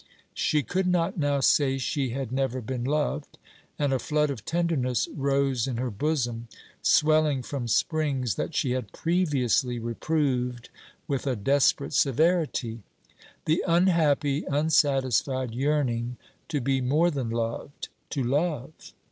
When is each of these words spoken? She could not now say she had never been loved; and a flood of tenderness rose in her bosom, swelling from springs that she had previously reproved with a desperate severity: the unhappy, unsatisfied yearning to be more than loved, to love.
She 0.33 0.63
could 0.63 0.87
not 0.87 1.19
now 1.19 1.41
say 1.41 1.77
she 1.77 2.09
had 2.09 2.31
never 2.31 2.59
been 2.59 2.83
loved; 2.83 3.37
and 3.77 3.93
a 3.93 3.99
flood 3.99 4.31
of 4.31 4.43
tenderness 4.43 5.07
rose 5.15 5.67
in 5.67 5.77
her 5.77 5.91
bosom, 5.91 6.47
swelling 6.81 7.43
from 7.43 7.67
springs 7.67 8.33
that 8.33 8.55
she 8.55 8.71
had 8.71 8.93
previously 8.93 9.77
reproved 9.77 10.69
with 11.07 11.27
a 11.27 11.35
desperate 11.35 11.93
severity: 11.93 12.81
the 13.45 13.63
unhappy, 13.67 14.43
unsatisfied 14.49 15.53
yearning 15.53 16.17
to 16.49 16.59
be 16.59 16.81
more 16.81 17.11
than 17.11 17.29
loved, 17.29 17.89
to 18.09 18.23
love. 18.23 18.73